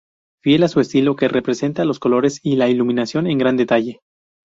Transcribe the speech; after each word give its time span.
Fiel 0.41 0.63
a 0.63 0.67
su 0.67 0.79
estilo, 0.79 1.15
que 1.15 1.27
representa 1.27 1.85
los 1.85 1.99
colores 1.99 2.39
y 2.41 2.55
la 2.55 2.69
iluminación 2.69 3.27
en 3.27 3.37
gran 3.37 3.55
detalle. 3.55 3.99